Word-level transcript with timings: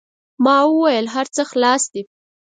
ما 0.43 0.57
و 0.67 0.71
ویل: 0.81 1.05
هر 1.15 1.27
څه 1.35 1.41
خلاص 1.51 1.83
دي. 1.93 2.01